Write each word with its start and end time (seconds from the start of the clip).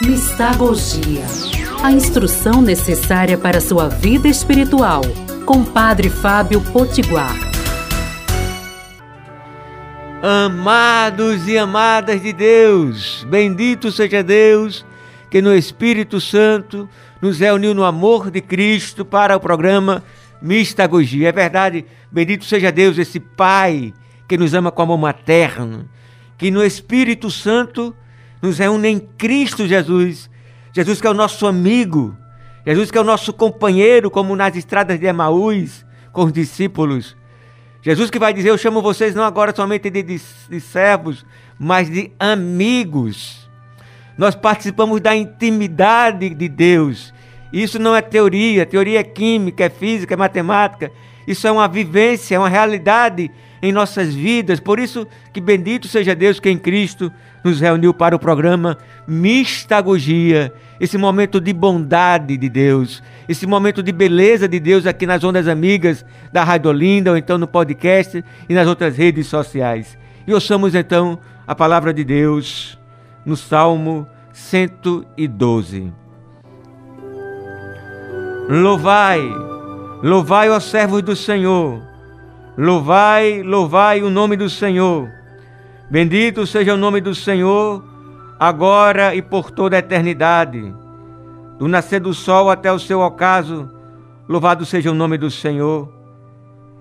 Mistagogia. 0.00 1.24
A 1.82 1.90
instrução 1.90 2.62
necessária 2.62 3.36
para 3.36 3.60
sua 3.60 3.88
vida 3.88 4.28
espiritual. 4.28 5.02
Com 5.44 5.64
Padre 5.64 6.08
Fábio 6.08 6.60
Potiguar. 6.60 7.34
Amados 10.22 11.48
e 11.48 11.58
amadas 11.58 12.22
de 12.22 12.32
Deus, 12.32 13.26
bendito 13.28 13.90
seja 13.90 14.22
Deus 14.22 14.86
que 15.28 15.42
no 15.42 15.52
Espírito 15.52 16.20
Santo 16.20 16.88
nos 17.20 17.40
reuniu 17.40 17.74
no 17.74 17.84
amor 17.84 18.30
de 18.30 18.40
Cristo 18.40 19.04
para 19.04 19.36
o 19.36 19.40
programa 19.40 20.04
Mistagogia. 20.40 21.30
É 21.30 21.32
verdade, 21.32 21.84
bendito 22.10 22.44
seja 22.44 22.70
Deus, 22.70 22.98
esse 22.98 23.18
Pai 23.18 23.92
que 24.28 24.38
nos 24.38 24.54
ama 24.54 24.70
com 24.70 24.82
amor 24.82 24.98
materno, 24.98 25.88
que 26.36 26.52
no 26.52 26.64
Espírito 26.64 27.32
Santo 27.32 27.86
nos 27.86 28.07
reúne 28.58 28.88
em 28.88 28.98
Cristo 28.98 29.66
Jesus. 29.66 30.30
Jesus 30.72 31.00
que 31.00 31.06
é 31.06 31.10
o 31.10 31.14
nosso 31.14 31.46
amigo, 31.46 32.16
Jesus 32.66 32.90
que 32.90 32.98
é 32.98 33.00
o 33.00 33.04
nosso 33.04 33.32
companheiro, 33.32 34.10
como 34.10 34.36
nas 34.36 34.54
estradas 34.54 34.98
de 34.98 35.06
Emaús, 35.06 35.84
com 36.12 36.24
os 36.24 36.32
discípulos. 36.32 37.16
Jesus 37.82 38.10
que 38.10 38.18
vai 38.18 38.32
dizer: 38.32 38.50
Eu 38.50 38.58
chamo 38.58 38.82
vocês 38.82 39.14
não 39.14 39.24
agora 39.24 39.54
somente 39.54 39.90
de, 39.90 40.02
de, 40.02 40.20
de 40.48 40.60
servos, 40.60 41.24
mas 41.58 41.90
de 41.90 42.12
amigos. 42.18 43.48
Nós 44.16 44.34
participamos 44.34 45.00
da 45.00 45.14
intimidade 45.14 46.28
de 46.30 46.48
Deus. 46.48 47.14
Isso 47.52 47.78
não 47.78 47.94
é 47.94 48.02
teoria, 48.02 48.66
teoria 48.66 49.00
é 49.00 49.04
química, 49.04 49.64
é 49.64 49.70
física, 49.70 50.14
é 50.14 50.16
matemática. 50.16 50.92
Isso 51.28 51.46
é 51.46 51.52
uma 51.52 51.68
vivência, 51.68 52.36
é 52.36 52.38
uma 52.38 52.48
realidade 52.48 53.30
em 53.60 53.70
nossas 53.70 54.14
vidas. 54.14 54.58
Por 54.58 54.78
isso 54.78 55.06
que 55.30 55.42
bendito 55.42 55.86
seja 55.86 56.14
Deus 56.14 56.40
que 56.40 56.48
em 56.48 56.56
Cristo 56.56 57.12
nos 57.44 57.60
reuniu 57.60 57.92
para 57.92 58.16
o 58.16 58.18
programa 58.18 58.78
Mistagogia, 59.06 60.50
esse 60.80 60.96
momento 60.96 61.38
de 61.38 61.52
bondade 61.52 62.34
de 62.38 62.48
Deus, 62.48 63.02
esse 63.28 63.46
momento 63.46 63.82
de 63.82 63.92
beleza 63.92 64.48
de 64.48 64.58
Deus 64.58 64.86
aqui 64.86 65.04
nas 65.04 65.22
ondas 65.22 65.46
amigas 65.48 66.02
da 66.32 66.42
Rádio 66.42 66.70
Olinda, 66.70 67.10
ou 67.10 67.16
então 67.18 67.36
no 67.36 67.46
podcast 67.46 68.24
e 68.48 68.54
nas 68.54 68.66
outras 68.66 68.96
redes 68.96 69.26
sociais. 69.26 69.98
E 70.26 70.32
ouçamos 70.32 70.74
então 70.74 71.18
a 71.46 71.54
palavra 71.54 71.92
de 71.92 72.04
Deus 72.04 72.78
no 73.26 73.36
Salmo 73.36 74.08
112. 74.32 75.92
Louvai, 78.48 79.20
louvai, 80.02 80.50
ó 80.50 80.60
servos 80.60 81.02
do 81.02 81.14
Senhor, 81.16 81.82
louvai, 82.56 83.42
louvai 83.42 84.02
o 84.02 84.10
nome 84.10 84.36
do 84.36 84.48
Senhor 84.48 85.18
Bendito 85.90 86.46
seja 86.46 86.74
o 86.74 86.76
nome 86.76 87.00
do 87.00 87.14
Senhor, 87.14 87.82
agora 88.38 89.14
e 89.14 89.22
por 89.22 89.50
toda 89.50 89.74
a 89.74 89.78
eternidade. 89.78 90.74
Do 91.58 91.66
nascer 91.66 91.98
do 91.98 92.12
sol 92.12 92.50
até 92.50 92.70
o 92.70 92.78
seu 92.78 93.00
ocaso, 93.00 93.70
louvado 94.28 94.66
seja 94.66 94.90
o 94.90 94.94
nome 94.94 95.16
do 95.16 95.30
Senhor. 95.30 95.90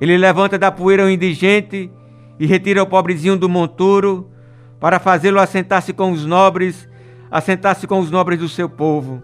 Ele 0.00 0.16
levanta 0.16 0.56
da 0.56 0.70
poeira 0.70 1.04
o 1.04 1.10
indigente 1.10 1.90
e 2.38 2.46
retira 2.46 2.80
o 2.80 2.86
pobrezinho 2.86 3.36
do 3.36 3.48
monturo, 3.48 4.30
para 4.78 5.00
fazê-lo 5.00 5.40
assentar-se 5.40 5.92
com 5.92 6.12
os 6.12 6.24
nobres, 6.24 6.88
assentar-se 7.28 7.88
com 7.88 7.98
os 7.98 8.08
nobres 8.08 8.38
do 8.38 8.48
seu 8.48 8.68
povo. 8.68 9.20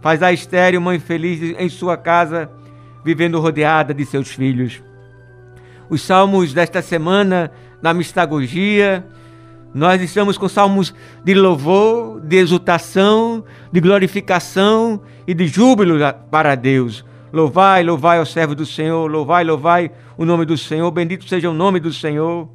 Faz 0.00 0.22
a 0.22 0.32
estéreo 0.32 0.80
mãe 0.80 0.98
feliz 0.98 1.54
em 1.58 1.68
sua 1.68 1.98
casa, 1.98 2.50
vivendo 3.04 3.40
rodeada 3.40 3.94
de 3.94 4.04
seus 4.04 4.28
filhos. 4.28 4.82
Os 5.88 6.02
salmos 6.02 6.52
desta 6.52 6.80
semana 6.80 7.50
na 7.82 7.92
mistagogia. 7.94 9.04
Nós 9.72 10.00
estamos 10.02 10.36
com 10.36 10.48
salmos 10.48 10.94
de 11.24 11.34
louvor, 11.34 12.20
de 12.20 12.36
exultação, 12.36 13.44
de 13.72 13.80
glorificação 13.80 15.00
e 15.26 15.34
de 15.34 15.46
júbilo 15.46 15.96
para 16.30 16.54
Deus. 16.54 17.04
Louvai, 17.32 17.84
louvai 17.84 18.18
ao 18.18 18.26
servo 18.26 18.54
do 18.54 18.66
Senhor, 18.66 19.08
louvai, 19.08 19.44
louvai 19.44 19.92
o 20.18 20.24
nome 20.24 20.44
do 20.44 20.58
Senhor, 20.58 20.90
bendito 20.90 21.28
seja 21.28 21.48
o 21.48 21.54
nome 21.54 21.78
do 21.78 21.92
Senhor. 21.92 22.48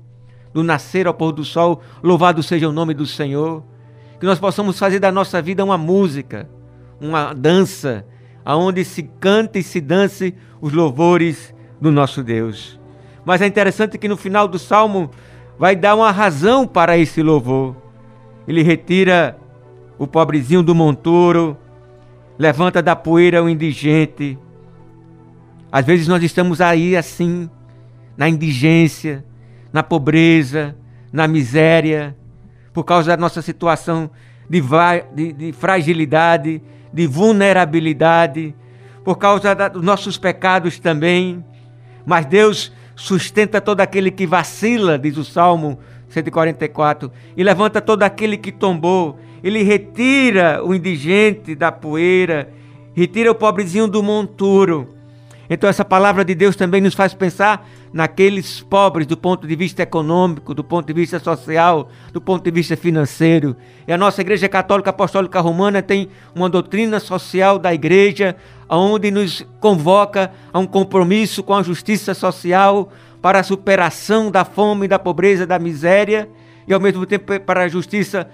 Do 0.53 0.63
nascer 0.63 1.07
ao 1.07 1.13
pôr 1.13 1.31
do 1.31 1.43
sol, 1.43 1.81
louvado 2.03 2.43
seja 2.43 2.67
o 2.67 2.73
nome 2.73 2.93
do 2.93 3.05
Senhor. 3.05 3.63
Que 4.19 4.25
nós 4.25 4.39
possamos 4.39 4.77
fazer 4.77 4.99
da 4.99 5.11
nossa 5.11 5.41
vida 5.41 5.63
uma 5.63 5.77
música, 5.77 6.49
uma 6.99 7.33
dança, 7.33 8.05
aonde 8.45 8.85
se 8.85 9.03
cante 9.19 9.59
e 9.59 9.63
se 9.63 9.81
dance 9.81 10.35
os 10.61 10.71
louvores 10.71 11.53
do 11.81 11.91
nosso 11.91 12.23
Deus. 12.23 12.79
Mas 13.25 13.41
é 13.41 13.47
interessante 13.47 13.97
que 13.97 14.07
no 14.07 14.15
final 14.15 14.47
do 14.47 14.59
salmo 14.59 15.09
vai 15.57 15.75
dar 15.75 15.95
uma 15.95 16.11
razão 16.11 16.67
para 16.67 16.95
esse 16.95 17.23
louvor. 17.23 17.75
Ele 18.47 18.61
retira 18.61 19.37
o 19.97 20.05
pobrezinho 20.05 20.61
do 20.61 20.75
monturo, 20.75 21.57
levanta 22.37 22.83
da 22.83 22.95
poeira 22.95 23.43
o 23.43 23.49
indigente. 23.49 24.37
Às 25.71 25.85
vezes 25.85 26.07
nós 26.07 26.21
estamos 26.21 26.61
aí 26.61 26.95
assim, 26.95 27.49
na 28.15 28.29
indigência, 28.29 29.25
na 29.73 29.81
pobreza, 29.81 30.75
na 31.11 31.27
miséria, 31.27 32.15
por 32.71 32.83
causa 32.83 33.11
da 33.11 33.17
nossa 33.17 33.41
situação 33.41 34.09
de, 34.49 34.61
de, 35.15 35.33
de 35.33 35.51
fragilidade, 35.53 36.61
de 36.95 37.05
vulnerabilidade, 37.05 38.55
por 39.03 39.17
causa 39.17 39.53
dos 39.53 39.83
nossos 39.83 40.17
pecados 40.17 40.79
também. 40.79 41.43
Mas 42.05 42.25
Deus 42.25 42.71
sustenta 42.95 43.59
todo 43.59 43.81
aquele 43.81 44.09
que 44.09 44.25
vacila, 44.25 44.97
diz 44.97 45.17
o 45.17 45.25
Salmo 45.25 45.77
144, 46.07 47.11
e 47.35 47.43
levanta 47.43 47.81
todo 47.81 48.03
aquele 48.03 48.37
que 48.37 48.49
tombou. 48.49 49.19
Ele 49.43 49.61
retira 49.61 50.63
o 50.63 50.73
indigente 50.73 51.53
da 51.53 51.69
poeira, 51.69 52.49
retira 52.93 53.29
o 53.29 53.35
pobrezinho 53.35 53.89
do 53.89 54.01
monturo. 54.01 54.94
Então, 55.49 55.69
essa 55.69 55.85
palavra 55.85 56.25
de 56.25 56.33
Deus 56.33 56.55
também 56.55 56.81
nos 56.81 56.93
faz 56.93 57.13
pensar 57.13 57.67
naqueles 57.93 58.61
pobres 58.61 59.05
do 59.05 59.15
ponto 59.15 59.47
de 59.47 59.55
vista 59.55 59.83
econômico, 59.83 60.53
do 60.53 60.63
ponto 60.63 60.87
de 60.87 60.93
vista 60.93 61.19
social, 61.19 61.89
do 62.11 62.19
ponto 62.19 62.43
de 62.43 62.51
vista 62.51 62.75
financeiro. 62.75 63.55
E 63.87 63.93
a 63.93 63.97
nossa 63.97 64.21
Igreja 64.21 64.49
Católica 64.49 64.89
Apostólica 64.89 65.39
Romana 65.39 65.81
tem 65.81 66.09
uma 66.33 66.49
doutrina 66.49 66.99
social 66.99 67.59
da 67.59 67.73
Igreja, 67.73 68.35
onde 68.69 69.11
nos 69.11 69.45
convoca 69.59 70.31
a 70.51 70.59
um 70.59 70.65
compromisso 70.65 71.43
com 71.43 71.53
a 71.53 71.63
justiça 71.63 72.13
social 72.13 72.89
para 73.21 73.39
a 73.39 73.43
superação 73.43 74.31
da 74.31 74.43
fome, 74.43 74.87
da 74.87 74.99
pobreza, 74.99 75.45
da 75.45 75.59
miséria 75.59 76.27
e 76.67 76.73
ao 76.73 76.79
mesmo 76.79 77.05
tempo 77.05 77.39
para 77.39 77.63
a 77.63 77.67
justiça 77.67 78.27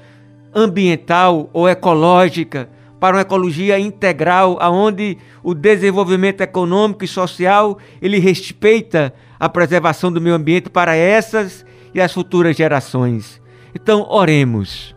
ambiental 0.54 1.50
ou 1.54 1.68
ecológica, 1.68 2.70
para 3.02 3.16
uma 3.16 3.24
ecologia 3.24 3.80
integral, 3.80 4.58
aonde 4.62 5.18
o 5.42 5.56
desenvolvimento 5.56 6.42
econômico 6.42 7.04
e 7.04 7.08
social 7.08 7.80
ele 8.00 8.20
respeita 8.20 9.12
a 9.40 9.50
preservação 9.50 10.12
do 10.12 10.22
meio 10.22 10.36
ambiente 10.36 10.70
para 10.70 10.96
essas 10.96 11.66
e 11.96 12.00
as 12.00 12.14
futuras 12.14 12.56
gerações. 12.56 13.42
Então, 13.74 14.06
oremos. 14.08 14.96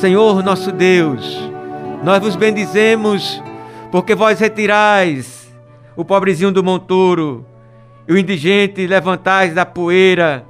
Senhor 0.00 0.42
nosso 0.42 0.72
Deus, 0.72 1.38
nós 2.02 2.18
vos 2.22 2.34
bendizemos, 2.34 3.42
porque 3.92 4.14
vós 4.14 4.40
retirais 4.40 5.54
o 5.94 6.02
pobrezinho 6.02 6.50
do 6.50 6.64
monturo 6.64 7.44
e 8.08 8.12
o 8.14 8.16
indigente 8.16 8.86
levantais 8.86 9.54
da 9.54 9.66
poeira. 9.66 10.46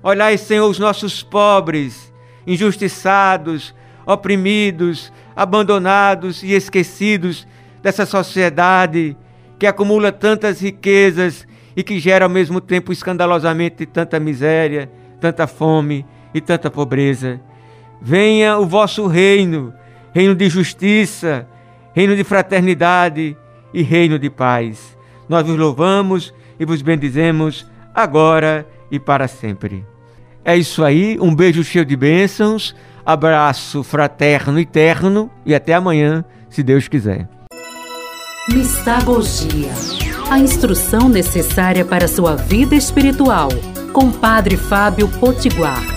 Olhai, 0.00 0.38
Senhor, 0.38 0.68
os 0.68 0.78
nossos 0.78 1.24
pobres, 1.24 2.14
injustiçados, 2.46 3.74
oprimidos, 4.06 5.12
abandonados 5.34 6.42
e 6.42 6.52
esquecidos 6.52 7.46
dessa 7.82 8.06
sociedade 8.06 9.16
que 9.58 9.66
acumula 9.66 10.10
tantas 10.12 10.60
riquezas 10.60 11.46
e 11.76 11.82
que 11.82 11.98
gera 11.98 12.24
ao 12.24 12.30
mesmo 12.30 12.60
tempo 12.60 12.92
escandalosamente 12.92 13.86
tanta 13.86 14.20
miséria, 14.20 14.90
tanta 15.20 15.46
fome 15.46 16.04
e 16.32 16.40
tanta 16.40 16.70
pobreza. 16.70 17.40
Venha 18.00 18.58
o 18.58 18.66
vosso 18.66 19.06
reino 19.06 19.72
reino 20.14 20.34
de 20.36 20.48
justiça, 20.48 21.46
reino 21.92 22.14
de 22.14 22.22
fraternidade 22.22 23.36
e 23.72 23.82
reino 23.82 24.16
de 24.16 24.30
paz. 24.30 24.96
Nós 25.28 25.44
vos 25.44 25.58
louvamos 25.58 26.32
e 26.58 26.64
vos 26.64 26.80
bendizemos 26.82 27.66
agora 27.92 28.64
e 28.92 29.00
para 29.00 29.26
sempre. 29.26 29.84
É 30.44 30.56
isso 30.56 30.84
aí, 30.84 31.18
um 31.20 31.34
beijo 31.34 31.64
cheio 31.64 31.84
de 31.84 31.96
bênçãos, 31.96 32.76
abraço 33.04 33.82
fraterno 33.82 34.58
e 34.58 34.66
terno 34.66 35.30
e 35.44 35.54
até 35.54 35.74
amanhã, 35.74 36.24
se 36.48 36.62
Deus 36.62 36.88
quiser. 36.88 37.28
Mistagogia 38.48 39.72
a 40.30 40.38
instrução 40.38 41.08
necessária 41.08 41.84
para 41.84 42.08
sua 42.08 42.34
vida 42.34 42.74
espiritual, 42.74 43.48
com 43.92 44.10
Padre 44.10 44.56
Fábio 44.56 45.08
Potiguar. 45.08 45.93